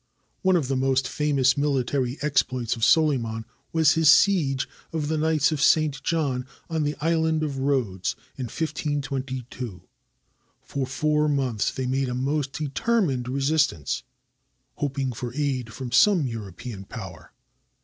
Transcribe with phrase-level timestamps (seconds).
[0.41, 5.51] One of the most famous military exploits of Solyman was his siege of the Knights
[5.51, 6.01] of St.
[6.01, 9.83] John on the island of Rhodes, in 1522,
[10.63, 14.01] For four months they made a most determined resistance,
[14.79, 17.31] hop ing for aid from some European power.